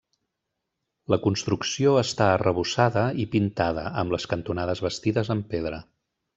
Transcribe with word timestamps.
La 1.13 1.19
construcció 1.25 1.91
està 2.03 2.31
arrebossada 2.37 3.05
i 3.25 3.29
pintada, 3.37 3.87
amb 4.03 4.17
les 4.17 4.29
cantonades 4.35 4.83
bastides 4.89 5.35
en 5.39 5.49
pedra. 5.55 5.85